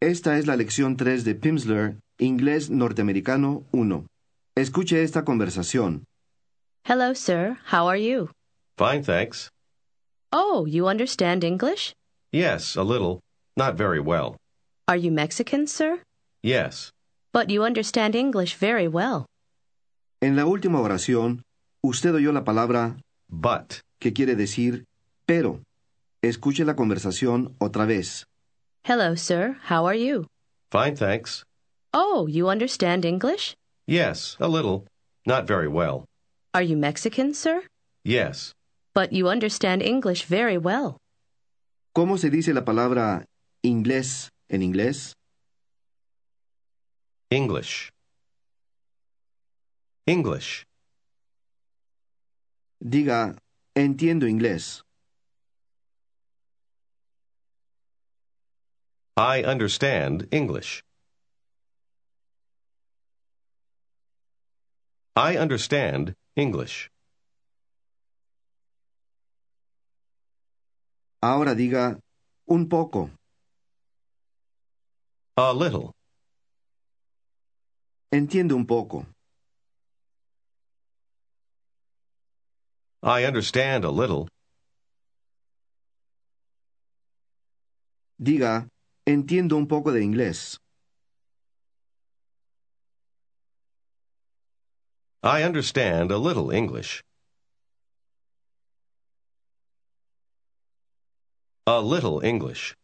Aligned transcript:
Esta 0.00 0.38
es 0.38 0.46
la 0.46 0.56
lección 0.56 0.96
3 0.96 1.24
de 1.24 1.34
Pimsleur, 1.34 1.96
Inglés 2.18 2.70
Norteamericano 2.70 3.64
1. 3.72 4.06
Escuche 4.56 5.02
esta 5.02 5.24
conversación. 5.24 6.04
Hello, 6.84 7.14
sir. 7.14 7.58
How 7.72 7.88
are 7.88 7.98
you? 8.00 8.30
Fine, 8.76 9.02
thanks. 9.02 9.50
Oh, 10.32 10.66
you 10.66 10.86
understand 10.88 11.42
English? 11.42 11.92
Yes, 12.32 12.76
a 12.76 12.84
little. 12.84 13.20
Not 13.56 13.76
very 13.76 13.98
well. 13.98 14.36
Are 14.86 14.96
you 14.96 15.10
Mexican, 15.10 15.66
sir? 15.66 16.00
Yes. 16.42 16.92
But 17.32 17.50
you 17.50 17.64
understand 17.64 18.14
English 18.14 18.56
very 18.56 18.86
well. 18.86 19.26
En 20.20 20.36
la 20.36 20.46
última 20.46 20.80
oración, 20.80 21.42
usted 21.82 22.14
oyó 22.14 22.32
la 22.32 22.44
palabra 22.44 22.98
But. 23.28 23.80
que 24.00 24.12
quiere 24.12 24.36
decir 24.36 24.84
pero. 25.26 25.60
Escuche 26.22 26.64
la 26.64 26.76
conversación 26.76 27.56
otra 27.58 27.84
vez. 27.84 28.27
Hello, 28.88 29.14
sir. 29.14 29.58
How 29.68 29.84
are 29.84 29.94
you? 29.94 30.24
Fine, 30.72 30.96
thanks. 30.96 31.44
Oh, 31.92 32.26
you 32.26 32.48
understand 32.48 33.04
English? 33.04 33.54
Yes, 33.86 34.34
a 34.40 34.48
little. 34.48 34.86
Not 35.26 35.46
very 35.46 35.68
well. 35.68 36.06
Are 36.54 36.62
you 36.62 36.74
Mexican, 36.74 37.34
sir? 37.34 37.64
Yes. 38.02 38.54
But 38.94 39.12
you 39.12 39.28
understand 39.28 39.82
English 39.82 40.24
very 40.24 40.56
well. 40.56 40.96
¿Cómo 41.94 42.16
se 42.18 42.30
dice 42.30 42.54
la 42.54 42.64
palabra 42.64 43.26
inglés 43.62 44.30
en 44.48 44.62
inglés? 44.62 45.12
English. 47.30 47.90
English. 50.06 50.64
Diga, 52.82 53.36
entiendo 53.76 54.24
inglés. 54.26 54.80
I 59.18 59.42
understand 59.42 60.28
English. 60.30 60.84
I 65.16 65.36
understand 65.36 66.14
English. 66.36 66.88
Ahora 71.20 71.56
diga, 71.56 71.98
un 72.46 72.68
poco. 72.68 73.10
A 75.36 75.52
little. 75.52 75.90
Entiendo 78.12 78.54
un 78.54 78.66
poco. 78.66 79.04
I 83.02 83.24
understand 83.24 83.84
a 83.84 83.90
little. 83.90 84.28
Diga, 88.16 88.68
entiendo 89.08 89.56
un 89.56 89.66
poco 89.66 89.90
de 89.90 90.02
inglés. 90.02 90.58
I 95.22 95.42
understand 95.42 96.12
a 96.12 96.18
little 96.18 96.50
English. 96.50 97.02
A 101.66 101.80
little 101.80 102.20
English. 102.20 102.74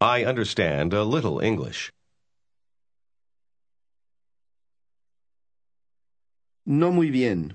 I 0.00 0.24
understand 0.24 0.92
a 0.92 1.02
little 1.02 1.40
English. 1.40 1.90
No 6.66 6.92
muy 6.92 7.10
bien. 7.10 7.54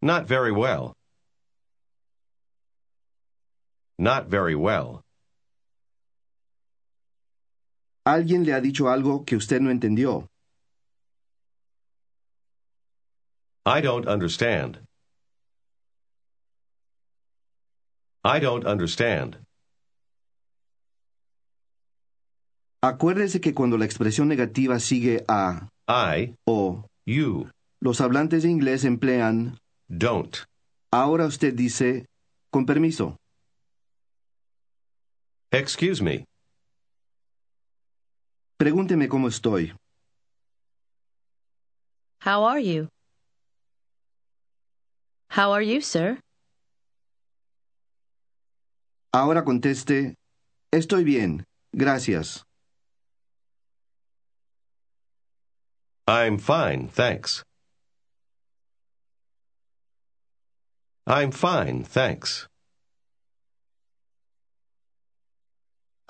Not 0.00 0.26
very 0.26 0.52
well. 0.52 0.94
Not 3.98 4.28
very 4.28 4.54
well. 4.54 5.02
Alguien 8.04 8.44
le 8.44 8.52
ha 8.52 8.60
dicho 8.60 8.88
algo 8.88 9.24
que 9.24 9.36
usted 9.36 9.60
no 9.60 9.70
entendió. 9.70 10.26
I 13.64 13.80
don't 13.80 14.08
understand. 14.08 14.80
I 18.24 18.40
don't 18.40 18.64
understand. 18.66 19.38
Acuérdese 22.82 23.40
que 23.40 23.54
cuando 23.54 23.78
la 23.78 23.84
expresión 23.84 24.26
negativa 24.26 24.80
sigue 24.80 25.24
a 25.28 25.68
I, 25.88 26.34
o, 26.44 26.86
you, 27.06 27.48
los 27.80 28.00
hablantes 28.00 28.42
de 28.42 28.50
inglés 28.50 28.84
emplean 28.84 29.58
don't. 29.88 30.44
ahora 30.90 31.26
usted 31.26 31.54
dice 31.54 32.06
con 32.50 32.66
permiso. 32.66 33.16
Excuse 35.52 36.00
me. 36.00 36.24
Pregúnteme 38.58 39.06
cómo 39.06 39.28
estoy. 39.28 39.74
How 42.20 42.44
are 42.44 42.58
you? 42.60 42.88
How 45.28 45.52
are 45.52 45.62
you, 45.62 45.82
sir? 45.82 46.18
Ahora 49.12 49.44
conteste, 49.44 50.14
estoy 50.72 51.04
bien, 51.04 51.44
gracias. 51.74 52.42
I'm 56.06 56.38
fine, 56.38 56.88
thanks. 56.88 57.42
I'm 61.06 61.30
fine, 61.30 61.84
thanks. 61.84 62.46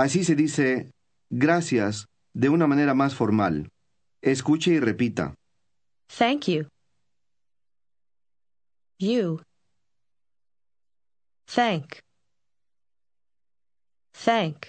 Así 0.03 0.25
se 0.25 0.35
dice 0.35 0.91
gracias 1.31 2.07
de 2.35 2.49
una 2.49 2.67
manera 2.67 2.93
más 2.93 3.15
formal. 3.15 3.69
Escuche 4.21 4.73
y 4.73 4.81
repita. 4.81 5.35
Thank 6.19 6.49
you. 6.49 6.67
You. 8.99 9.43
Thank. 11.47 12.01
Thank. 14.13 14.67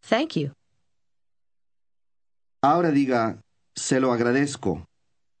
Thank 0.00 0.32
you. 0.34 0.52
Ahora 2.60 2.90
diga, 2.90 3.40
se 3.76 4.00
lo 4.00 4.12
agradezco, 4.12 4.84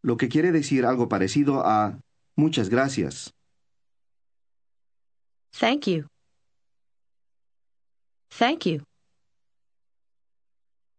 lo 0.02 0.16
que 0.16 0.28
quiere 0.28 0.52
decir 0.52 0.86
algo 0.86 1.08
parecido 1.08 1.66
a 1.66 1.98
muchas 2.36 2.68
gracias. 2.68 3.32
Thank 5.58 5.88
you. 5.88 6.11
Thank 8.38 8.66
you. 8.66 8.82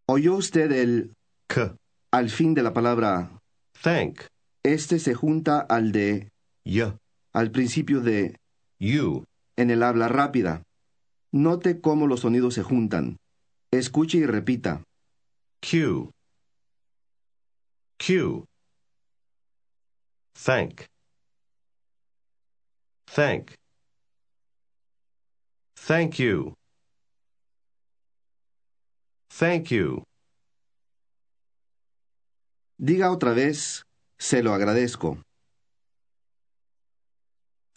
¿Oyó 0.08 0.36
usted 0.36 0.72
el 0.72 1.14
K. 1.48 1.76
al 2.12 2.30
fin 2.30 2.54
de 2.54 2.64
la 2.64 2.74
palabra? 2.74 3.40
Thank. 3.82 4.22
Este 4.64 5.00
se 5.00 5.14
junta 5.14 5.60
al 5.60 5.92
de 5.92 6.30
Y. 6.66 6.82
al 7.34 7.52
principio 7.52 8.02
de 8.02 8.36
You. 8.80 9.24
en 9.58 9.72
el 9.72 9.84
habla 9.84 10.08
rápida. 10.08 10.64
Note 11.32 11.82
cómo 11.82 12.08
los 12.08 12.22
sonidos 12.22 12.54
se 12.54 12.64
juntan. 12.64 13.18
Escuche 13.72 14.20
y 14.20 14.26
repita. 14.26 14.84
Q. 15.62 16.12
Q. 17.98 18.46
Thank. 20.34 20.82
Thank. 23.06 23.54
Thank 25.76 26.16
you. 26.16 26.54
Thank 29.40 29.72
you. 29.72 30.04
Diga 32.78 33.12
otra 33.12 33.34
vez, 33.34 33.84
se 34.20 34.44
lo 34.44 34.54
agradezco. 34.54 35.18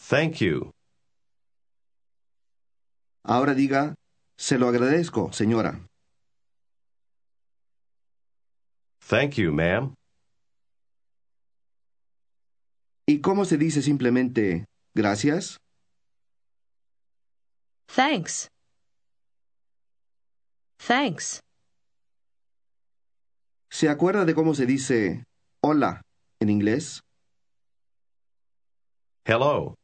Thank 0.09 0.35
you. 0.41 0.71
Ahora 3.23 3.53
diga, 3.55 3.95
se 4.37 4.57
lo 4.59 4.67
agradezco, 4.67 5.33
señora. 5.33 5.81
Thank 9.09 9.35
you, 9.37 9.51
ma'am. 9.51 9.95
¿Y 13.07 13.21
cómo 13.21 13.45
se 13.45 13.57
dice 13.57 13.81
simplemente 13.81 14.65
gracias? 14.93 15.57
Thanks. 17.87 18.47
Thanks. 20.77 21.39
¿Se 23.69 23.89
acuerda 23.89 24.25
de 24.25 24.33
cómo 24.33 24.53
se 24.53 24.65
dice 24.65 25.23
hola 25.61 26.01
en 26.39 26.49
inglés? 26.49 27.01
Hello. 29.25 29.75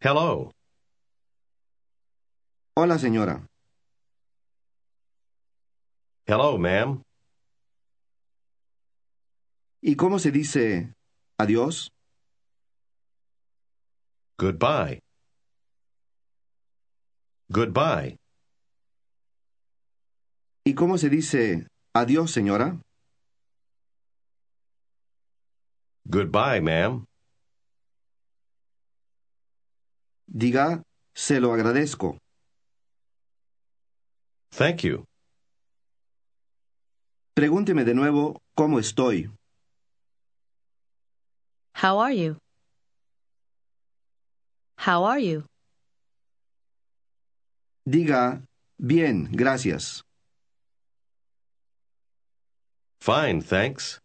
Hello. 0.00 0.50
Hola, 2.74 2.98
señora. 2.98 3.46
Hello, 6.26 6.58
ma'am. 6.58 7.02
¿Y 9.80 9.96
cómo 9.96 10.18
se 10.18 10.30
dice 10.30 10.92
adiós? 11.38 11.88
Goodbye. 14.38 15.00
Goodbye. 17.48 18.16
¿Y 20.68 20.74
cómo 20.74 20.98
se 20.98 21.08
dice 21.08 21.66
adiós, 21.94 22.30
señora? 22.30 22.78
Goodbye, 26.04 26.60
ma'am. 26.60 27.06
Diga, 30.26 30.82
se 31.14 31.40
lo 31.40 31.54
agradezco. 31.54 32.18
Thank 34.50 34.82
you. 34.82 35.04
Pregúnteme 37.34 37.86
de 37.86 37.94
nuevo 37.94 38.38
cómo 38.54 38.78
estoy. 38.78 39.30
How 41.82 41.98
are 41.98 42.14
you? 42.14 42.36
How 44.76 45.06
are 45.06 45.24
you? 45.24 45.46
Diga, 47.86 48.44
bien, 48.76 49.30
gracias. 49.32 50.04
Fine, 53.00 53.40
thanks. 53.42 54.00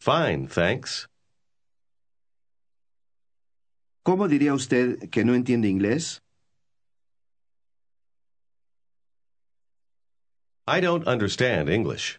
Fine, 0.00 0.48
thanks. 0.48 1.06
¿Cómo 4.02 4.28
diría 4.28 4.54
usted 4.54 5.10
que 5.10 5.24
no 5.24 5.34
entiende 5.34 5.68
inglés? 5.68 6.20
I 10.66 10.80
don't 10.80 11.06
understand 11.06 11.68
English. 11.68 12.18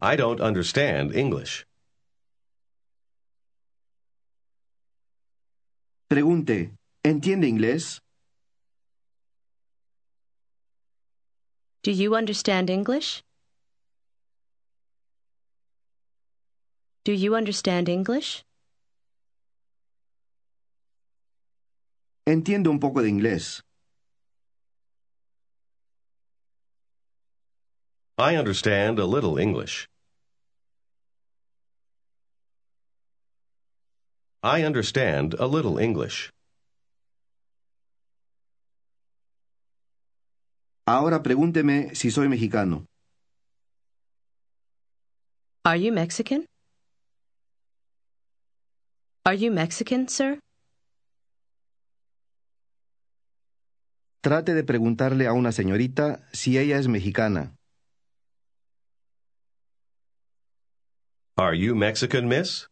I 0.00 0.16
don't 0.16 0.40
understand 0.40 1.14
English. 1.14 1.66
Pregunte, 6.08 6.76
¿entiende 7.02 7.48
inglés? 7.48 8.03
Do 11.84 11.92
you 11.92 12.14
understand 12.16 12.70
English? 12.70 13.22
Do 17.04 17.12
you 17.12 17.36
understand 17.36 17.90
English? 17.90 18.42
Entiendo 22.26 22.70
un 22.70 22.80
poco 22.80 23.02
de 23.02 23.10
inglés. 23.10 23.60
I 28.16 28.36
understand 28.36 28.98
a 28.98 29.04
little 29.04 29.36
English. 29.36 29.86
I 34.42 34.62
understand 34.62 35.34
a 35.38 35.46
little 35.46 35.76
English. 35.76 36.33
Ahora 40.86 41.22
pregúnteme 41.22 41.94
si 41.94 42.10
soy 42.10 42.28
mexicano. 42.28 42.84
Are 45.64 45.80
you 45.80 45.92
Mexican? 45.92 46.44
Are 49.24 49.34
you 49.34 49.50
Mexican, 49.50 50.08
sir? 50.08 50.38
Trate 54.20 54.52
de 54.52 54.62
preguntarle 54.62 55.26
a 55.26 55.32
una 55.32 55.52
señorita 55.52 56.28
si 56.32 56.58
ella 56.58 56.78
es 56.78 56.88
mexicana. 56.88 57.54
Are 61.36 61.56
you 61.56 61.74
Mexican, 61.74 62.28
miss? 62.28 62.66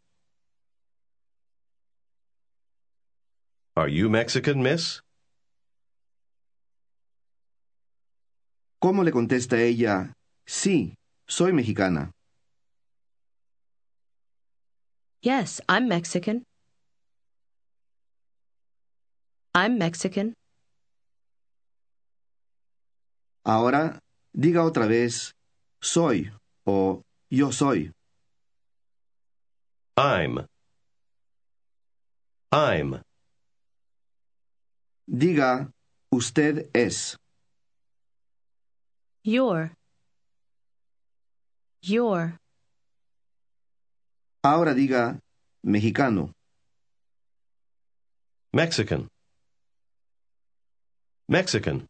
Are 3.75 3.89
you 3.89 4.11
Mexican, 4.11 4.63
miss? 4.63 5.01
¿Cómo 8.83 9.05
le 9.05 9.13
contesta 9.13 9.61
ella? 9.61 10.13
Sí, 10.45 10.97
soy 11.29 11.53
mexicana. 11.53 12.11
Yes, 15.21 15.63
I'm 15.69 15.87
Mexican. 15.87 16.43
I'm 19.55 19.79
Mexican. 19.79 20.35
Ahora, 23.45 24.01
diga 24.35 24.65
otra 24.65 24.87
vez, 24.89 25.31
soy 25.81 26.33
o 26.67 27.03
yo 27.31 27.53
soy. 27.53 27.93
I'm. 29.97 30.45
I'm. 32.51 33.01
Diga, 35.07 35.71
usted 36.11 36.69
es. 36.73 37.17
You're. 39.25 39.71
You're. 41.81 42.39
Ahora 44.43 44.75
diga, 44.75 45.21
mexicano. 45.63 46.33
Mexican. 48.53 49.07
Mexican. 51.29 51.87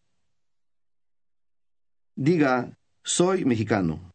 Diga, 2.19 2.75
soy 3.03 3.47
mexicano. 3.47 4.13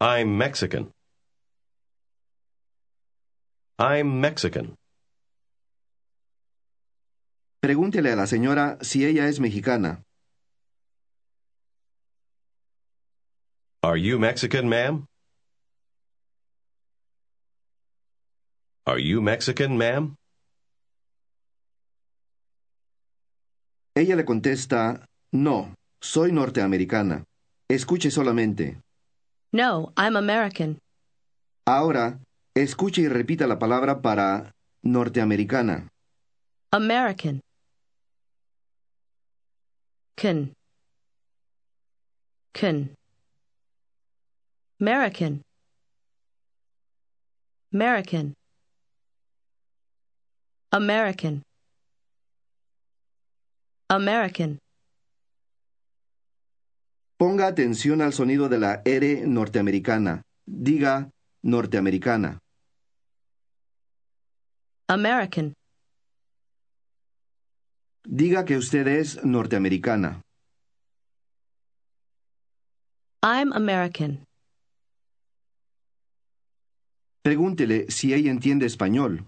I'm 0.00 0.36
Mexican. 0.36 0.90
I'm 3.78 4.20
Mexican. 4.20 4.74
Pregúntele 7.60 8.10
a 8.10 8.16
la 8.16 8.26
señora 8.26 8.78
si 8.82 9.06
ella 9.06 9.28
es 9.28 9.38
mexicana. 9.38 10.02
Are 13.94 14.00
you 14.00 14.18
Mexican, 14.18 14.68
ma'am? 14.68 15.06
Are 18.86 18.98
you 18.98 19.22
Mexican, 19.22 19.78
ma'am? 19.78 20.16
Ella 23.94 24.16
le 24.16 24.24
contesta, 24.24 25.06
no, 25.32 25.76
soy 26.02 26.32
norteamericana. 26.32 27.22
Escuche 27.70 28.10
solamente. 28.10 28.80
No, 29.52 29.92
I'm 29.96 30.16
American. 30.16 30.80
Ahora, 31.64 32.18
escuche 32.56 33.02
y 33.02 33.06
repita 33.06 33.46
la 33.46 33.60
palabra 33.60 34.02
para 34.02 34.50
norteamericana. 34.82 35.88
American. 36.72 37.40
Can. 40.16 40.52
Can. 42.52 42.96
American. 44.84 45.40
American. 47.72 48.34
American. 50.70 51.42
American. 53.88 54.58
Ponga 57.16 57.46
atención 57.46 58.02
al 58.02 58.12
sonido 58.12 58.50
de 58.50 58.58
la 58.58 58.82
R 58.84 59.26
norteamericana. 59.26 60.20
Diga 60.44 61.08
norteamericana. 61.42 62.38
American. 64.88 65.54
Diga 68.04 68.44
que 68.44 68.58
usted 68.58 68.86
es 68.86 69.24
norteamericana. 69.24 70.20
I'm 73.22 73.50
American. 73.54 74.26
Pregúntele 77.24 77.90
si 77.90 78.12
ella 78.12 78.30
entiende 78.30 78.66
español. 78.66 79.24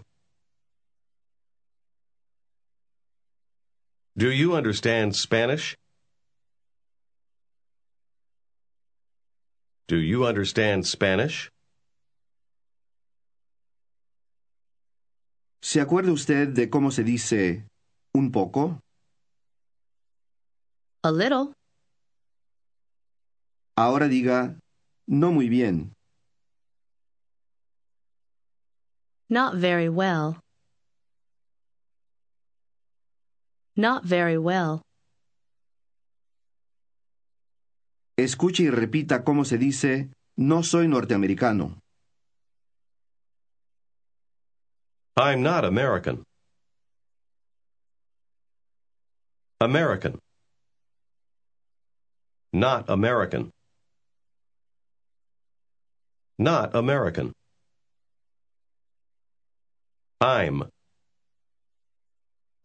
Do 4.15 4.29
you 4.31 4.55
understand 4.55 5.15
Spanish? 5.15 5.75
Do 9.87 9.95
you 9.97 10.27
understand 10.27 10.85
Spanish? 10.85 11.49
¿Se 15.63 15.81
acuerda 15.81 16.11
usted 16.11 16.49
de 16.49 16.69
cómo 16.69 16.91
se 16.91 17.03
dice 17.03 17.65
un 18.13 18.31
poco? 18.31 18.79
A 21.01 21.11
little. 21.11 21.51
Ahora 23.75 24.07
diga 24.07 24.59
no 25.07 25.31
muy 25.31 25.49
bien. 25.49 25.96
Not 29.29 29.55
very 29.55 29.89
well. 29.89 30.37
Not 33.75 34.03
very 34.05 34.37
well. 34.37 34.81
escuche 38.17 38.63
y 38.63 38.69
repita 38.69 39.23
cómo 39.23 39.45
se 39.45 39.57
dice 39.57 40.09
no 40.37 40.63
soy 40.63 40.87
norteamericano. 40.87 41.79
I'm 45.15 45.41
not 45.41 45.65
American. 45.65 46.23
American. 49.59 50.19
Not 52.53 52.89
American. 52.89 53.51
Not 56.37 56.75
American. 56.75 57.33
I'm. 60.19 60.63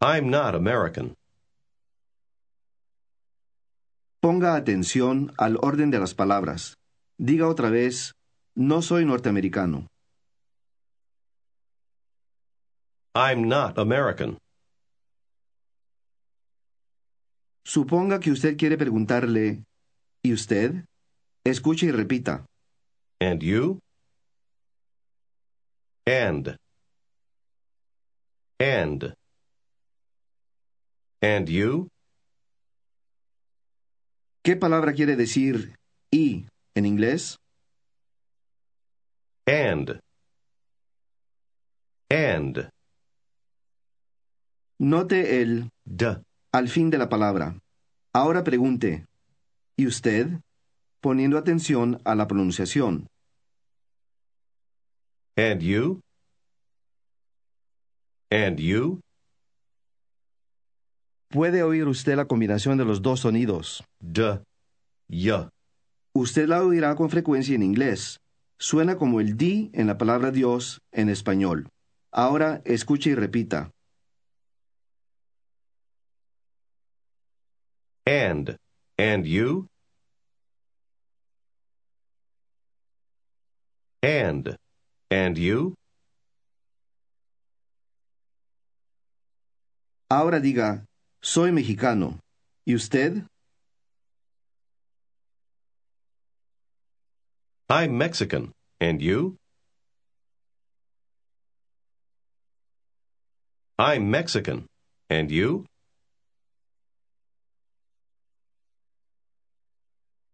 I'm 0.01 0.29
not 0.29 0.55
American. 0.55 1.13
Ponga 4.21 4.55
atención 4.55 5.31
al 5.37 5.57
orden 5.61 5.91
de 5.91 5.99
las 5.99 6.15
palabras. 6.15 6.75
Diga 7.19 7.47
otra 7.47 7.69
vez, 7.69 8.13
no 8.55 8.81
soy 8.81 9.05
norteamericano. 9.05 9.87
I'm 13.13 13.47
not 13.47 13.77
American. 13.77 14.39
Suponga 17.63 18.19
que 18.19 18.31
usted 18.31 18.57
quiere 18.57 18.77
preguntarle, 18.77 19.63
¿y 20.23 20.33
usted? 20.33 20.85
Escuche 21.45 21.85
y 21.85 21.91
repita. 21.91 22.45
And 23.21 23.41
you? 23.43 23.79
And. 26.07 26.57
And. 28.63 29.13
And 31.21 31.49
you? 31.49 31.89
¿Qué 34.41 34.55
palabra 34.55 34.93
quiere 34.93 35.17
decir 35.17 35.75
y 36.11 36.45
en 36.75 36.85
inglés? 36.85 37.37
And. 39.45 39.99
And. 42.09 42.69
Note 44.79 45.41
el 45.41 45.69
D. 45.83 46.21
al 46.53 46.69
fin 46.69 46.89
de 46.89 46.97
la 46.99 47.09
palabra. 47.09 47.59
Ahora 48.13 48.45
pregunte, 48.45 49.05
¿y 49.75 49.87
usted? 49.87 50.39
poniendo 51.01 51.37
atención 51.37 51.99
a 52.05 52.15
la 52.15 52.29
pronunciación. 52.29 53.09
And 55.35 55.61
you? 55.61 56.02
And 58.33 58.59
you? 58.59 58.99
Puede 61.29 61.61
oír 61.61 61.87
usted 61.87 62.15
la 62.15 62.25
combinación 62.25 62.79
de 62.79 62.83
los 62.83 63.03
dos 63.03 63.19
sonidos. 63.19 63.83
D. 63.99 64.41
Y. 65.07 65.29
Usted 66.15 66.47
la 66.47 66.63
oirá 66.63 66.95
con 66.95 67.11
frecuencia 67.11 67.53
en 67.53 67.61
inglés. 67.61 68.17
Suena 68.57 68.97
como 68.97 69.19
el 69.19 69.37
di 69.37 69.69
en 69.73 69.85
la 69.85 69.99
palabra 69.99 70.31
Dios 70.31 70.79
en 70.91 71.09
español. 71.09 71.69
Ahora 72.11 72.63
escuche 72.65 73.11
y 73.11 73.15
repita. 73.15 73.69
And. 78.07 78.57
And 78.97 79.25
you? 79.25 79.67
And. 84.01 84.55
And 85.11 85.37
you? 85.37 85.75
Ahora 90.15 90.39
diga, 90.39 90.85
soy 91.23 91.51
mexicano. 91.51 92.19
¿Y 92.65 92.75
usted? 92.75 93.25
I'm 97.67 97.97
Mexican. 97.97 98.51
And 98.79 99.01
you? 99.01 99.37
I'm 103.79 104.11
Mexican. 104.11 104.67
And 105.09 105.31
you? 105.31 105.65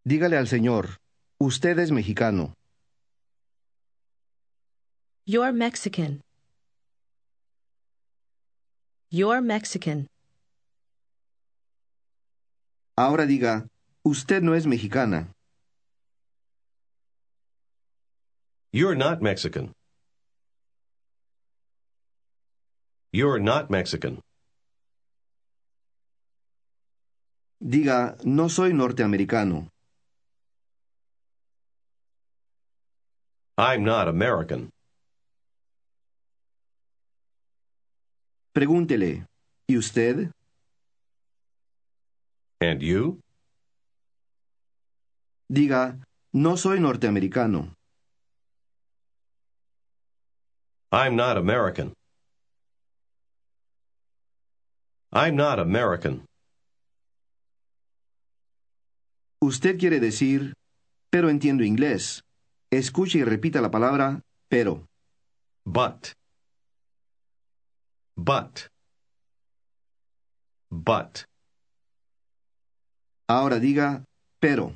Dígale 0.03 0.35
al 0.35 0.47
Señor, 0.49 0.97
usted 1.39 1.79
es 1.79 1.91
mexicano. 1.91 2.53
You're 5.25 5.53
Mexican. 5.53 6.19
You're 9.11 9.41
Mexican. 9.41 10.05
Ahora 12.95 13.25
diga, 13.25 13.67
usted 14.05 14.43
no 14.43 14.53
es 14.53 14.67
mexicana. 14.67 15.33
You're 18.71 18.95
not 18.95 19.19
Mexican. 19.19 19.73
You're 23.11 23.39
not 23.39 23.71
Mexican. 23.71 24.21
Diga, 27.59 28.15
no 28.23 28.47
soy 28.47 28.73
norteamericano. 28.73 29.69
I'm 33.57 33.83
not 33.83 34.07
American. 34.07 34.69
Pregúntele, 38.53 39.25
¿y 39.67 39.77
usted? 39.77 40.31
And 42.61 42.81
you? 42.81 43.19
Diga, 45.47 45.97
no 46.33 46.57
soy 46.57 46.79
norteamericano. 46.79 47.73
I'm 50.91 51.15
not 51.15 51.37
American. 51.37 51.93
I'm 55.11 55.35
not 55.35 55.59
American. 55.59 56.25
Usted 59.41 59.77
quiere 59.79 59.99
decir, 59.99 60.53
pero 61.09 61.29
entiendo 61.29 61.63
inglés. 61.63 62.23
Escuche 62.71 63.19
y 63.19 63.23
repita 63.23 63.61
la 63.61 63.71
palabra, 63.71 64.21
pero. 64.49 64.85
But. 65.65 66.18
But. 68.19 68.67
But. 70.69 71.23
Ahora 73.29 73.59
diga, 73.59 74.03
pero. 74.41 74.73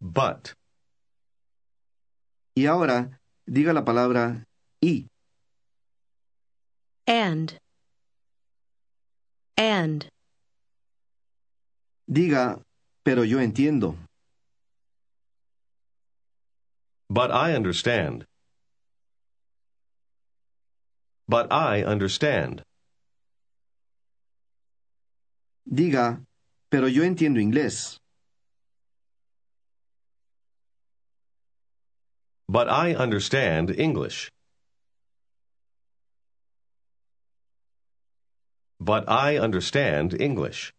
But. 0.00 0.52
Y 2.56 2.66
ahora 2.66 3.20
diga 3.46 3.72
la 3.72 3.84
palabra 3.84 4.44
y. 4.82 5.06
And. 7.06 7.56
And. 9.56 10.08
Diga, 12.10 12.60
pero 13.04 13.22
yo 13.22 13.38
entiendo. 13.38 13.94
But 17.08 17.30
I 17.30 17.54
understand. 17.54 18.24
But 21.28 21.52
I 21.52 21.82
understand. 21.82 22.62
Diga, 25.70 26.24
pero 26.70 26.86
yo 26.88 27.02
entiendo 27.02 27.38
inglés. 27.38 27.98
But 32.48 32.70
I 32.70 32.94
understand 32.94 33.70
English. 33.78 34.30
But 38.80 39.04
I 39.06 39.36
understand 39.36 40.18
English. 40.18 40.72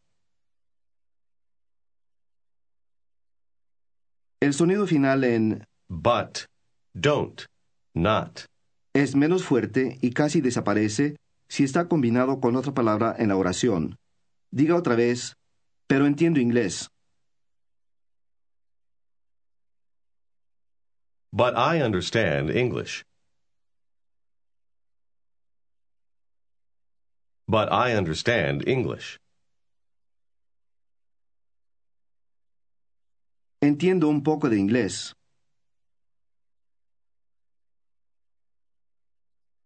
El 4.41 4.53
sonido 4.53 4.87
final 4.87 5.23
en 5.23 5.65
But. 5.89 6.47
Don't. 6.99 7.45
Not. 7.93 8.47
Es 8.93 9.15
menos 9.15 9.43
fuerte 9.43 9.97
y 10.01 10.11
casi 10.11 10.41
desaparece 10.41 11.15
si 11.47 11.63
está 11.63 11.87
combinado 11.87 12.39
con 12.39 12.55
otra 12.55 12.73
palabra 12.73 13.15
en 13.17 13.29
la 13.29 13.35
oración. 13.35 13.97
Diga 14.51 14.75
otra 14.75 14.95
vez, 14.95 15.35
pero 15.87 16.05
entiendo 16.05 16.39
inglés. 16.39 16.89
But 21.31 21.55
I 21.55 21.81
understand 21.81 22.49
English. 22.49 23.03
But 27.47 27.69
I 27.71 27.95
understand 27.95 28.67
English. 28.67 29.17
Entiendo 33.61 34.07
un 34.07 34.23
poco 34.23 34.49
de 34.49 34.57
inglés. 34.57 35.13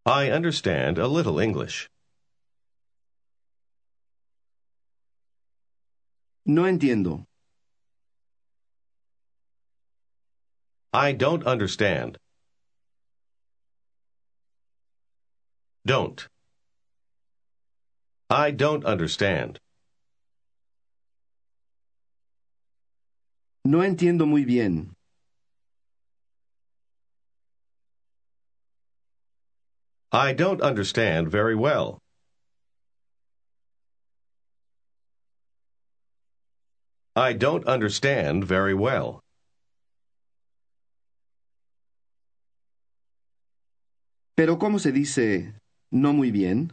I 0.05 0.29
understand 0.29 0.97
a 0.97 1.07
little 1.07 1.39
English. 1.39 1.89
No 6.45 6.63
entiendo. 6.63 7.25
I 10.91 11.13
don't 11.13 11.45
understand. 11.45 12.17
Don't. 15.85 16.27
I 18.29 18.51
don't 18.51 18.83
understand. 18.83 19.59
No 23.63 23.79
entiendo 23.83 24.27
muy 24.27 24.43
bien. 24.43 24.93
I 30.15 30.31
don't 30.33 30.61
understand 30.61 31.27
very 31.29 31.55
well. 31.55 31.97
I 37.15 37.33
don't 37.33 37.65
understand 37.65 38.45
very 38.45 38.75
well. 38.75 39.21
Pero 44.35 44.59
¿cómo 44.59 44.79
se 44.79 44.91
dice 44.91 45.55
no 45.91 46.13
muy 46.13 46.29
bien? 46.29 46.71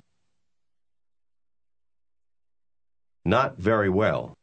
Not 3.24 3.56
very 3.56 3.88
well. 3.88 4.34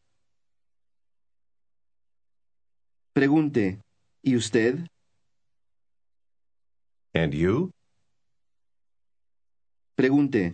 Pregunte, 3.13 3.80
¿y 4.24 4.36
usted? 4.36 4.88
And 7.13 7.34
you? 7.34 7.72
Pregunte, 9.98 10.54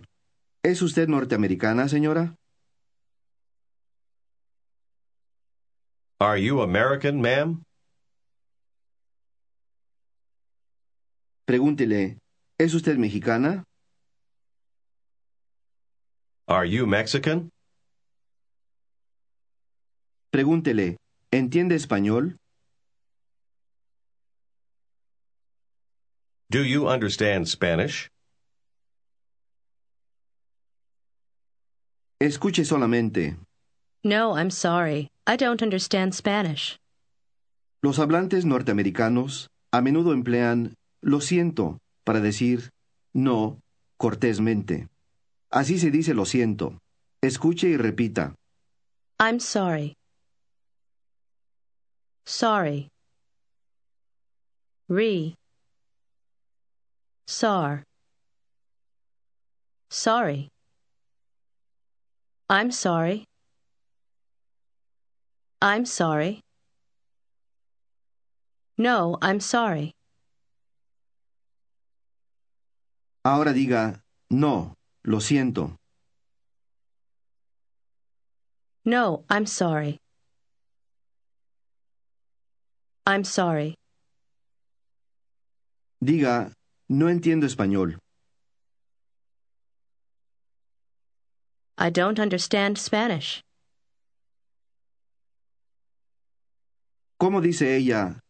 ¿es 0.62 0.80
usted 0.80 1.06
norteamericana, 1.06 1.86
señora? 1.86 2.34
Are 6.18 6.38
you 6.40 6.62
American, 6.62 7.20
ma'am? 7.20 7.62
Pregúntele, 11.44 12.16
¿es 12.58 12.72
usted 12.72 12.96
mexicana? 12.96 13.64
Are 16.48 16.66
you 16.66 16.86
Mexican? 16.86 17.50
Pregúntele, 20.30 20.96
¿entiende 21.30 21.74
español? 21.74 22.38
Do 26.48 26.64
you 26.64 26.88
understand 26.88 27.46
Spanish? 27.46 28.08
Escuche 32.24 32.64
solamente. 32.64 33.36
No, 34.02 34.34
I'm 34.34 34.50
sorry. 34.50 35.10
I 35.26 35.36
don't 35.36 35.60
understand 35.60 36.14
Spanish. 36.14 36.78
Los 37.82 37.98
hablantes 37.98 38.46
norteamericanos 38.46 39.48
a 39.70 39.82
menudo 39.82 40.14
emplean 40.14 40.72
lo 41.02 41.20
siento 41.20 41.80
para 42.02 42.20
decir 42.20 42.70
no 43.12 43.60
cortésmente. 43.98 44.88
Así 45.50 45.78
se 45.78 45.90
dice 45.90 46.14
lo 46.14 46.24
siento. 46.24 46.78
Escuche 47.20 47.68
y 47.68 47.76
repita. 47.76 48.34
I'm 49.20 49.38
sorry. 49.38 49.92
Sorry. 52.24 52.88
Re. 54.88 55.34
Sar. 57.26 57.84
Sorry. 59.90 60.53
I'm 62.48 62.70
sorry. 62.70 63.24
I'm 65.62 65.86
sorry. 65.86 66.40
No, 68.76 69.16
I'm 69.22 69.40
sorry. 69.40 69.92
Ahora 73.24 73.54
diga 73.54 74.02
no, 74.30 74.74
lo 75.04 75.20
siento. 75.20 75.76
No, 78.84 79.24
I'm 79.30 79.46
sorry. 79.46 79.96
I'm 83.06 83.24
sorry. 83.24 83.74
Diga 86.02 86.52
no 86.88 87.08
entiendo 87.08 87.46
español. 87.46 87.98
I 91.76 91.90
don't 91.90 92.20
understand 92.20 92.78
Spanish. 92.78 93.42
¿Cómo 97.18 97.40
dice 97.40 97.76
ella? 97.76 98.20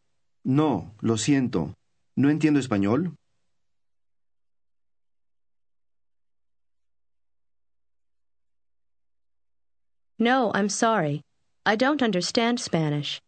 No, 0.44 0.94
lo 1.00 1.16
siento. 1.16 1.74
¿No 2.16 2.30
entiendo 2.30 2.60
español? 2.60 3.16
No, 10.18 10.52
I'm 10.54 10.68
sorry. 10.68 11.20
I 11.66 11.76
don't 11.76 12.02
understand 12.02 12.60
Spanish. 12.60 13.20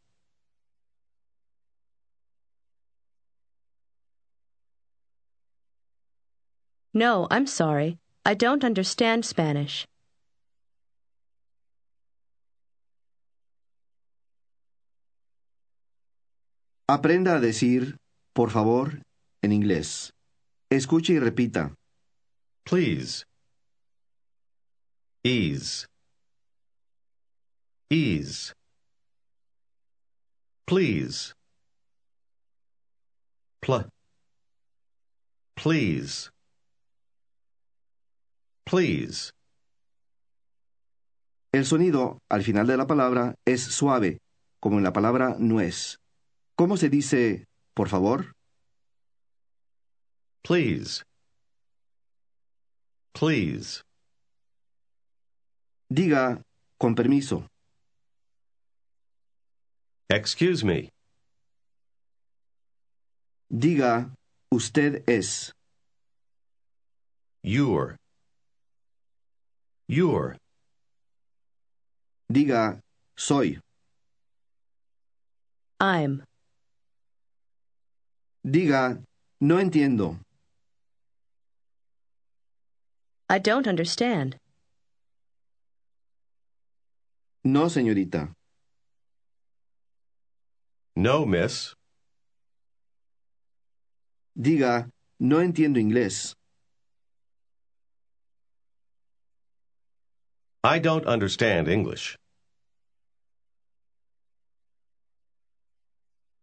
No, 6.94 7.26
I'm 7.30 7.46
sorry. 7.46 7.98
I 8.24 8.34
don't 8.34 8.64
understand 8.64 9.24
Spanish. 9.24 9.84
Aprenda 16.88 17.34
a 17.34 17.40
decir, 17.40 17.96
por 18.32 18.50
favor, 18.50 19.02
en 19.42 19.52
inglés. 19.52 20.12
Escuche 20.70 21.14
y 21.14 21.18
repita. 21.18 21.74
Please. 22.64 23.24
Ease. 25.24 25.86
Ease. 27.90 28.52
Please. 30.64 31.34
Pl. 33.60 33.88
Please. 35.56 36.30
Please. 38.64 39.32
El 41.50 41.64
sonido 41.64 42.18
al 42.28 42.44
final 42.44 42.68
de 42.68 42.76
la 42.76 42.86
palabra 42.86 43.34
es 43.44 43.62
suave, 43.62 44.18
como 44.60 44.78
en 44.78 44.84
la 44.84 44.92
palabra 44.92 45.34
nuez. 45.38 45.98
¿Cómo 46.56 46.78
se 46.78 46.88
dice, 46.88 47.44
por 47.74 47.90
favor? 47.90 48.32
Please. 50.42 51.02
Please. 53.12 53.82
Diga, 55.90 56.40
con 56.78 56.94
permiso. 56.94 57.46
Excuse 60.08 60.64
me. 60.64 60.88
Diga, 63.50 64.14
usted 64.50 65.04
es. 65.06 65.52
You're. 67.42 67.96
You're. 69.88 70.38
Diga, 72.30 72.80
soy. 73.14 73.60
I'm. 75.78 76.24
Diga, 78.46 79.02
no 79.40 79.58
entiendo. 79.58 80.20
I 83.28 83.40
don't 83.40 83.66
understand. 83.66 84.36
No, 87.42 87.68
señorita. 87.68 88.32
No, 90.94 91.26
miss. 91.26 91.74
Diga, 94.38 94.90
no 95.18 95.40
entiendo 95.40 95.80
inglés. 95.80 96.36
I 100.62 100.78
don't 100.78 101.04
understand 101.06 101.66
English. 101.66 102.16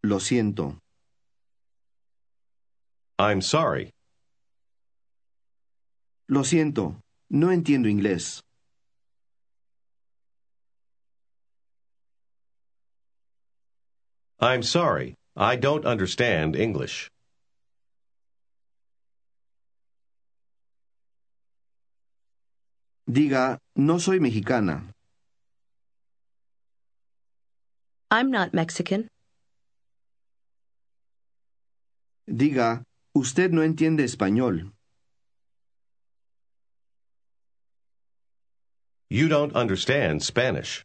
Lo 0.04 0.20
siento. 0.20 0.83
I'm 3.20 3.42
sorry. 3.42 3.92
Lo 6.30 6.42
siento. 6.44 6.96
No 7.30 7.48
entiendo 7.52 7.88
inglés. 7.88 8.42
I'm 14.40 14.64
sorry. 14.64 15.16
I 15.36 15.56
don't 15.56 15.86
understand 15.86 16.56
English. 16.56 17.10
Diga, 23.10 23.58
no 23.76 24.00
soy 24.00 24.20
mexicana. 24.20 24.84
I'm 28.10 28.32
not 28.32 28.54
Mexican. 28.54 29.08
Diga, 32.30 32.84
usted 33.14 33.52
no 33.52 33.64
entiende 33.64 34.04
español. 34.04 34.74
You 39.10 39.28
don't 39.28 39.56
understand 39.56 40.22
Spanish. 40.24 40.84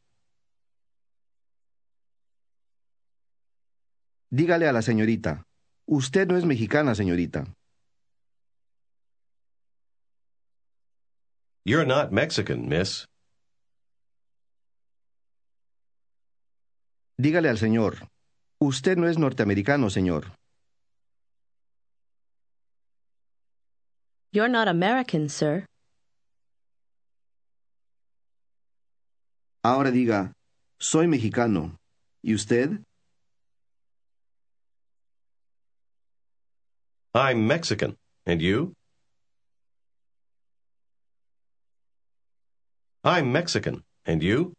Dígale 4.30 4.68
a 4.68 4.72
la 4.72 4.82
señorita, 4.82 5.44
usted 5.86 6.28
no 6.28 6.36
es 6.36 6.44
mexicana, 6.44 6.94
señorita. 6.94 7.46
You're 11.64 11.86
not 11.86 12.12
Mexican, 12.12 12.68
miss. 12.68 13.06
Dígale 17.16 17.48
al 17.48 17.56
señor, 17.58 18.08
usted 18.60 18.98
no 18.98 19.08
es 19.08 19.18
norteamericano, 19.18 19.88
señor. 19.88 20.32
You're 24.30 24.48
not 24.48 24.68
American, 24.68 25.28
sir. 25.28 25.64
Ahora 29.64 29.90
diga, 29.90 30.32
soy 30.78 31.06
mexicano. 31.06 31.78
¿Y 32.22 32.34
usted? 32.34 32.82
I'm 37.14 37.46
Mexican. 37.46 37.96
And 38.26 38.40
you? 38.42 38.74
I'm 43.02 43.32
Mexican. 43.32 43.82
And 44.04 44.22
you? 44.22 44.52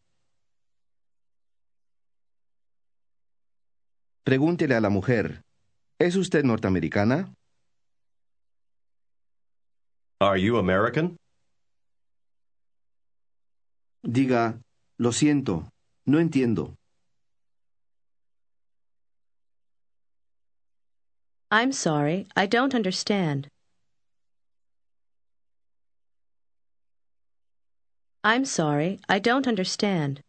Pregúntele 4.23 4.75
a 4.75 4.81
la 4.81 4.89
mujer, 4.89 5.41
¿es 5.99 6.15
usted 6.15 6.43
norteamericana? 6.43 7.33
Are 10.21 10.37
you 10.37 10.57
American? 10.57 11.15
Diga, 14.03 14.59
lo 14.97 15.11
siento, 15.13 15.69
no 16.05 16.19
entiendo. 16.19 16.75
I'm 21.49 21.71
sorry, 21.71 22.27
I 22.35 22.47
don't 22.47 22.75
understand. 22.75 23.47
I'm 28.21 28.43
sorry, 28.43 28.99
I 29.07 29.19
don't 29.19 29.47
understand. 29.47 30.19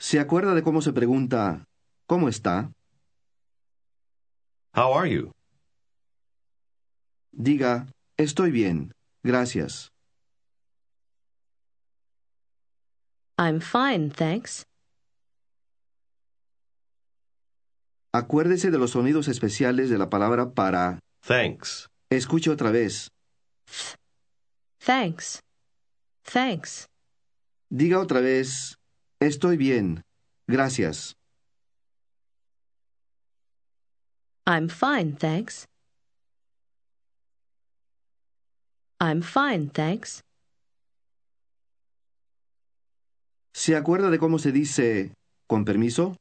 ¿Se 0.00 0.18
acuerda 0.18 0.52
de 0.54 0.64
cómo 0.64 0.82
se 0.82 0.92
pregunta, 0.92 1.64
¿cómo 2.08 2.28
está? 2.28 2.72
How 4.74 4.92
are 4.92 5.06
you? 5.06 5.32
Diga, 7.32 7.86
estoy 8.16 8.50
bien, 8.50 8.92
gracias. 9.22 9.90
I'm 13.38 13.60
fine, 13.60 14.10
thanks. 14.10 14.64
Acuérdese 18.14 18.70
de 18.70 18.78
los 18.78 18.90
sonidos 18.92 19.28
especiales 19.28 19.90
de 19.90 19.98
la 19.98 20.08
palabra 20.10 20.52
para. 20.52 20.98
Thanks. 21.26 21.88
Escuche 22.10 22.50
otra 22.50 22.70
vez. 22.70 23.08
Thanks. 24.78 25.40
Thanks. 26.24 26.86
Diga 27.70 27.98
otra 28.00 28.20
vez, 28.20 28.76
estoy 29.20 29.56
bien, 29.56 30.02
gracias. 30.46 31.14
I'm 34.46 34.68
fine, 34.68 35.16
thanks. 35.16 35.66
I'm 39.00 39.22
fine, 39.22 39.68
thanks. 39.70 40.22
¿Se 43.54 43.76
acuerda 43.76 44.10
de 44.10 44.18
cómo 44.18 44.38
se 44.38 44.50
dice 44.52 45.12
con 45.46 45.64
permiso? 45.64 46.16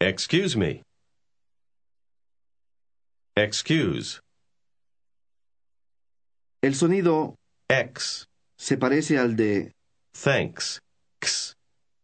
Excuse 0.00 0.56
me. 0.56 0.82
Excuse. 3.36 4.20
El 6.60 6.74
sonido 6.74 7.36
X. 7.68 8.26
se 8.58 8.76
parece 8.76 9.18
al 9.18 9.36
de 9.36 9.72
Thanks. 10.12 10.80
X. 11.20 11.54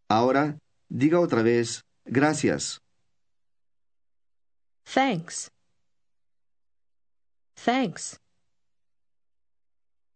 ahora. 0.09 0.57
Diga 0.90 1.20
otra 1.20 1.42
vez, 1.42 1.83
gracias. 2.07 2.78
Thanks. 4.88 5.51
Thanks. 7.57 8.16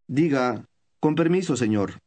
Diga, 0.09 0.65
con 0.99 1.15
permiso, 1.15 1.57
señor. 1.57 1.99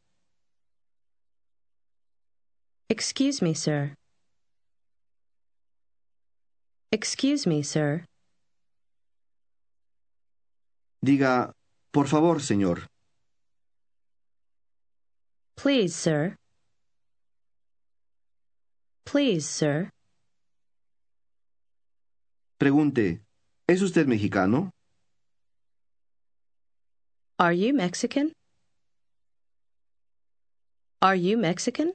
Excuse 2.88 3.40
me, 3.40 3.54
sir. 3.54 3.94
Excuse 6.90 7.46
me, 7.46 7.62
sir. 7.62 8.04
Diga, 11.04 11.52
por 11.92 12.08
favor, 12.08 12.42
señor. 12.42 12.88
Please, 15.54 15.94
sir. 15.94 16.34
Please, 19.04 19.48
sir. 19.48 19.88
Pregunte, 22.58 23.20
¿es 23.68 23.82
usted 23.82 24.06
mexicano? 24.06 24.70
Are 27.38 27.52
you 27.52 27.74
Mexican? 27.74 28.32
Are 31.02 31.16
you 31.16 31.36
Mexican? 31.36 31.92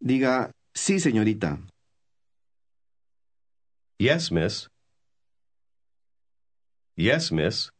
Diga, 0.00 0.50
sí, 0.74 0.98
señorita. 0.98 1.60
Yes, 3.98 4.32
miss. 4.32 4.66
Yes, 6.96 7.30
miss. 7.30 7.70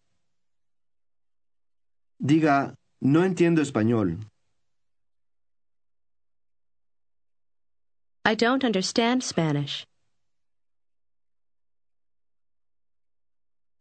Diga, 2.20 2.74
no 3.00 3.24
entiendo 3.24 3.60
español. 3.60 4.20
I 8.24 8.34
don't 8.36 8.64
understand 8.64 9.22
Spanish. 9.22 9.84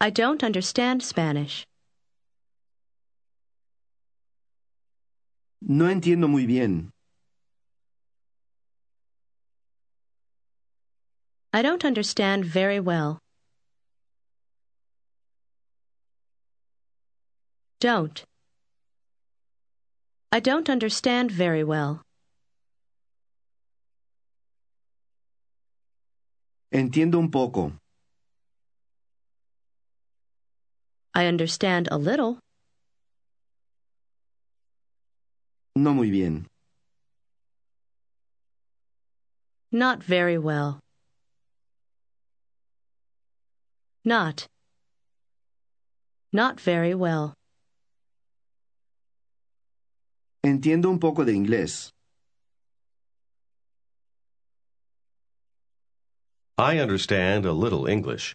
I 0.04 0.10
don't 0.10 0.44
understand 0.44 1.02
Spanish. 1.02 1.66
No 5.62 5.86
entiendo 5.86 6.28
muy 6.28 6.46
bien. 6.46 6.92
I 11.54 11.62
don't 11.62 11.86
understand 11.86 12.44
very 12.44 12.82
well. 12.82 13.20
Don't. 17.80 18.26
I 20.34 20.42
don't 20.42 20.70
understand 20.70 21.32
very 21.32 21.64
well. 21.64 22.02
Entiendo 26.74 27.20
un 27.20 27.32
poco. 27.32 27.72
I 31.16 31.28
understand 31.28 31.88
a 31.92 31.98
little. 31.98 32.40
No 35.76 35.94
muy 35.94 36.10
bien. 36.10 36.48
Not 39.72 40.04
very 40.04 40.38
well. 40.38 40.80
Not. 44.06 44.48
Not 46.32 46.60
very 46.60 46.96
well. 46.96 47.34
Entiendo 50.44 50.90
un 50.90 51.00
poco 51.00 51.24
de 51.24 51.34
inglés. 51.34 51.90
I 56.58 56.80
understand 56.80 57.46
a 57.46 57.54
little 57.54 57.88
English. 57.88 58.34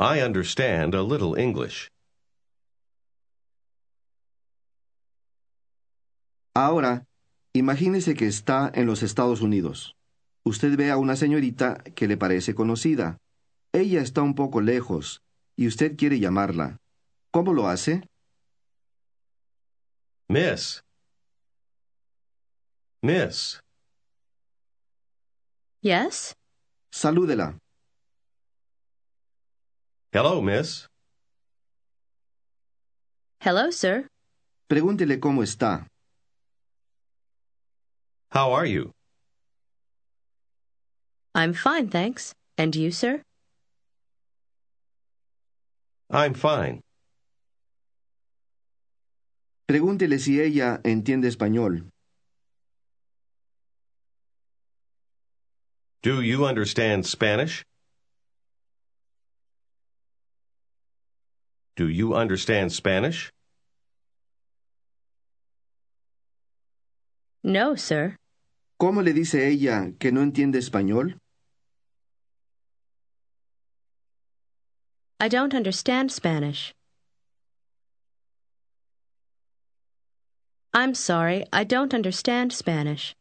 I 0.00 0.22
understand 0.22 0.94
a 0.94 1.02
little 1.02 1.36
English. 1.36 1.90
Ahora, 6.54 7.04
imagínese 7.52 8.14
que 8.14 8.26
está 8.26 8.72
en 8.74 8.86
los 8.86 9.02
Estados 9.02 9.42
Unidos. 9.42 9.94
Usted 10.42 10.74
ve 10.78 10.90
a 10.90 10.96
una 10.96 11.16
señorita 11.16 11.84
que 11.94 12.08
le 12.08 12.16
parece 12.16 12.54
conocida. 12.54 13.18
Ella 13.74 14.00
está 14.00 14.22
un 14.22 14.34
poco 14.34 14.62
lejos 14.62 15.20
y 15.54 15.66
usted 15.66 15.98
quiere 15.98 16.18
llamarla. 16.18 16.78
¿Cómo 17.30 17.52
lo 17.52 17.68
hace? 17.68 18.08
Miss. 20.28 20.82
Miss. 23.02 23.60
Yes? 25.82 26.34
Salúdela. 26.90 27.58
Hello, 30.12 30.40
miss. 30.42 30.88
Hello, 33.40 33.70
sir. 33.70 34.08
Pregúntele 34.68 35.20
cómo 35.20 35.42
está. 35.44 35.86
How 38.30 38.50
are 38.52 38.66
you? 38.66 38.90
I'm 41.32 41.52
fine, 41.52 41.88
thanks. 41.88 42.32
And 42.58 42.74
you, 42.74 42.90
sir? 42.90 43.22
I'm 46.10 46.34
fine. 46.34 46.80
Pregúntele 49.68 50.18
si 50.18 50.40
ella 50.40 50.80
entiende 50.82 51.28
español. 51.28 51.88
Do 56.02 56.20
you 56.20 56.44
understand 56.46 57.06
Spanish? 57.06 57.62
Do 61.76 61.88
you 61.88 62.14
understand 62.14 62.72
Spanish? 62.72 63.30
No, 67.42 67.74
sir. 67.76 68.16
¿Cómo 68.78 69.02
le 69.02 69.12
dice 69.12 69.48
ella 69.48 69.92
que 69.98 70.12
no 70.12 70.22
entiende 70.22 70.58
español? 70.58 71.18
I 75.18 75.28
don't 75.28 75.54
understand 75.54 76.10
Spanish. 76.10 76.72
I'm 80.72 80.94
sorry, 80.94 81.44
I 81.52 81.64
don't 81.64 81.92
understand 81.92 82.52
Spanish. 82.52 83.14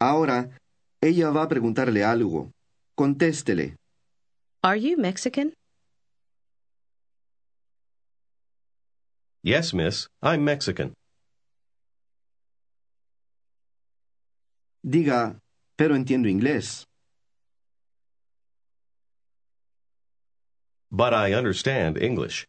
Ahora, 0.00 0.48
ella 1.02 1.30
va 1.30 1.42
a 1.42 1.48
preguntarle 1.48 2.04
algo. 2.04 2.50
Contéstele. 3.00 3.76
Are 4.62 4.76
you 4.76 4.98
Mexican? 4.98 5.54
Yes, 9.42 9.72
miss. 9.72 10.06
I'm 10.20 10.44
Mexican. 10.44 10.92
Diga, 14.86 15.38
pero 15.78 15.94
entiendo 15.94 16.28
inglés. 16.28 16.84
But 20.92 21.14
I 21.14 21.32
understand 21.32 21.96
English. 21.96 22.44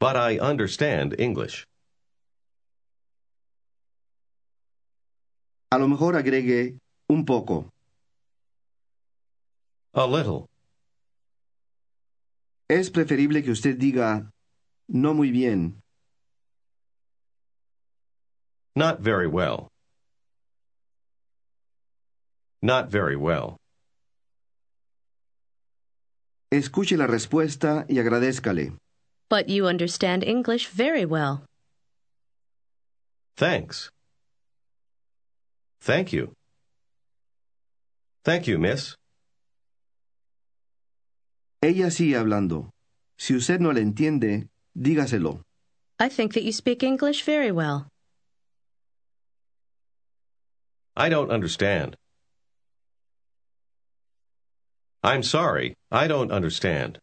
But 0.00 0.16
I 0.16 0.38
understand 0.38 1.14
English. 1.18 1.67
A 5.70 5.78
lo 5.78 5.86
mejor 5.86 6.16
agregue 6.16 6.78
un 7.08 7.24
poco. 7.24 7.70
A 9.92 10.06
little. 10.06 10.46
Es 12.68 12.90
preferible 12.90 13.42
que 13.42 13.50
usted 13.50 13.76
diga 13.76 14.30
no 14.88 15.12
muy 15.12 15.30
bien. 15.30 15.80
Not 18.74 19.00
very 19.00 19.26
well. 19.26 19.68
Not 22.62 22.90
very 22.90 23.16
well. 23.16 23.56
Escuche 26.50 26.96
la 26.96 27.06
respuesta 27.06 27.84
y 27.88 27.98
agradézcale. 27.98 28.72
But 29.28 29.48
you 29.48 29.66
understand 29.66 30.24
English 30.24 30.68
very 30.68 31.04
well. 31.04 31.42
Thanks. 33.36 33.90
Thank 35.80 36.12
you. 36.12 36.32
Thank 38.24 38.46
you, 38.46 38.58
miss. 38.58 38.94
Ella 41.62 41.90
sigue 41.90 42.16
hablando. 42.16 42.70
Si 43.16 43.34
usted 43.34 43.60
no 43.60 43.72
le 43.72 43.80
entiende, 43.80 44.48
dígaselo. 44.74 45.42
I 45.98 46.08
think 46.08 46.34
that 46.34 46.44
you 46.44 46.52
speak 46.52 46.82
English 46.82 47.24
very 47.24 47.50
well. 47.50 47.88
I 50.96 51.08
don't 51.08 51.30
understand. 51.30 51.96
I'm 55.02 55.22
sorry, 55.22 55.74
I 55.90 56.06
don't 56.08 56.30
understand. 56.32 56.98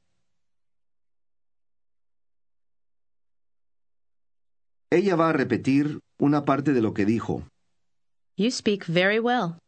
Ella 4.91 5.15
va 5.15 5.29
a 5.29 5.33
repetir 5.33 5.99
una 6.19 6.45
parte 6.45 6.71
de 6.73 6.81
lo 6.81 6.93
que 6.93 7.05
dijo. 7.05 7.43
You 8.38 8.52
speak 8.52 8.86
very 8.86 9.19
well. 9.19 9.60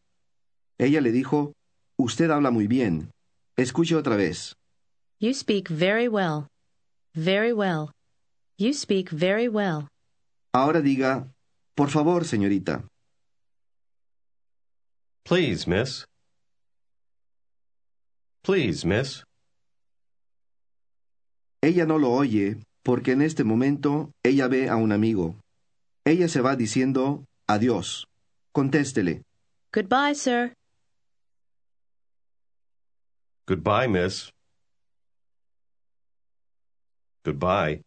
Ella 0.77 0.99
le 1.01 1.11
dijo, 1.11 1.53
usted 1.97 2.29
habla 2.29 2.51
muy 2.51 2.67
bien. 2.67 3.11
Escuche 3.57 3.95
otra 3.95 4.17
vez. 4.17 4.53
You 5.19 5.33
speak 5.33 5.69
very 5.69 6.07
well. 6.07 6.47
Very 7.15 7.53
well. 7.53 7.91
You 8.57 8.73
speak 8.73 9.09
very 9.09 9.47
well. 9.47 9.87
Ahora 10.53 10.81
diga, 10.81 11.31
por 11.75 11.89
favor, 11.89 12.25
señorita. 12.25 12.83
Please, 15.23 15.65
miss. 15.67 16.05
Please, 18.43 18.85
miss. 18.85 19.23
Ella 21.61 21.85
no 21.85 21.97
lo 21.97 22.11
oye 22.11 22.57
porque 22.83 23.13
en 23.13 23.21
este 23.21 23.43
momento 23.43 24.11
ella 24.23 24.47
ve 24.47 24.69
a 24.69 24.75
un 24.75 24.91
amigo. 24.91 25.35
Ella 26.05 26.27
se 26.27 26.41
va 26.41 26.55
diciendo 26.55 27.25
adiós. 27.47 28.07
Contéstele. 28.57 29.21
Goodbye, 29.71 30.15
sir. 30.15 30.51
Goodbye, 33.45 33.87
miss. 33.87 34.31
Goodbye. 37.23 37.83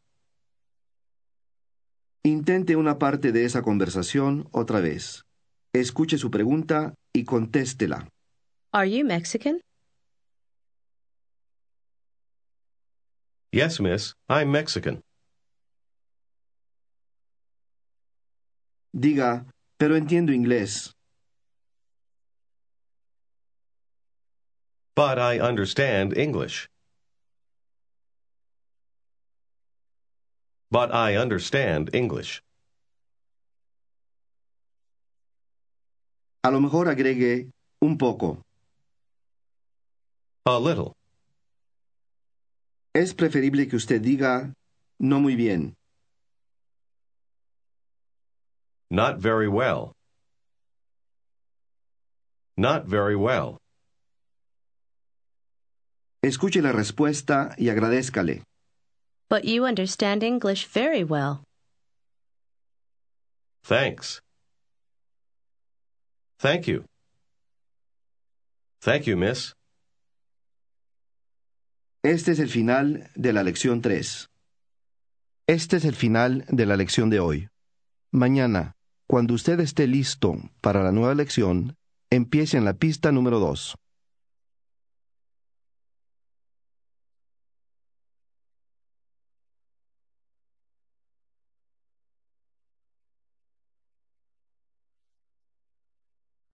Intente 2.23 2.77
una 2.77 3.01
parte 3.01 3.33
de 3.33 3.47
esa 3.47 3.63
conversación 3.63 4.49
otra 4.53 4.79
vez. 4.79 5.25
Escuche 5.73 6.19
su 6.19 6.31
pregunta 6.31 6.95
y 7.13 7.25
contéstela. 7.25 8.09
Are 8.71 8.89
you 8.89 9.05
Mexican? 9.05 9.61
Yes, 13.51 13.81
miss. 13.81 14.15
I'm 14.29 14.53
Mexican. 14.53 15.01
Diga, 18.93 19.47
pero 19.81 19.97
entiendo 19.97 20.31
inglés. 20.31 20.95
But 24.95 25.19
I 25.19 25.41
understand 25.41 26.15
English. 26.19 26.69
But 30.71 30.93
I 30.93 31.17
understand 31.17 31.95
English. 31.95 32.43
A 36.45 36.51
lo 36.51 36.61
mejor 36.61 36.89
agregue 36.89 37.49
un 37.81 37.97
poco. 37.97 38.43
A 40.45 40.59
little. 40.61 40.93
Es 42.93 43.15
preferible 43.15 43.67
que 43.67 43.77
usted 43.77 44.03
diga 44.03 44.53
no 44.99 45.21
muy 45.21 45.37
bien. 45.37 45.75
Not 48.91 49.19
very 49.19 49.49
well. 49.49 49.93
Not 52.57 52.87
very 52.87 53.17
well. 53.17 53.59
Escuche 56.23 56.61
la 56.61 56.73
respuesta 56.73 57.55
y 57.57 57.69
agradézcale. 57.69 58.43
But 59.29 59.45
you 59.45 59.65
understand 59.65 60.23
English 60.23 60.67
very 60.67 61.05
well. 61.05 61.43
Thanks. 63.63 64.21
Thank 66.39 66.67
you. 66.67 66.85
Thank 68.81 69.07
you, 69.07 69.17
miss. 69.17 69.53
Este 72.03 72.33
es 72.33 72.41
el 72.41 72.49
final 72.49 73.09
de 73.15 73.33
la 73.33 73.43
lección 73.43 73.83
3. 73.83 74.27
Este 75.47 75.77
es 75.77 75.85
el 75.85 75.95
final 75.95 76.45
de 76.49 76.67
la 76.67 76.77
lección 76.77 77.11
de 77.11 77.21
hoy. 77.21 77.49
Mañana, 78.13 78.73
cuando 79.11 79.35
usted 79.35 79.59
esté 79.59 79.89
listo 79.89 80.37
para 80.61 80.85
la 80.85 80.93
nueva 80.93 81.17
lección, 81.17 81.75
empiece 82.11 82.57
en 82.57 82.65
la 82.65 82.75
pista 82.75 83.11
número 83.11 83.41
2. 83.41 83.75